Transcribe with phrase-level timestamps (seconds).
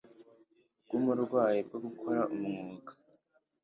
[0.83, 2.91] bw umurwayi bwo gukora umwuga